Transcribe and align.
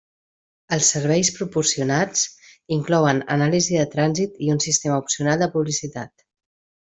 Els 0.77 0.87
serveis 0.93 1.29
proporcionats 1.35 2.23
inclouen 2.77 3.21
anàlisi 3.37 3.77
de 3.83 3.87
trànsit 3.95 4.41
i 4.47 4.51
un 4.55 4.63
sistema 4.67 4.99
opcional 5.05 5.45
de 5.45 5.51
publicitat. 5.59 6.27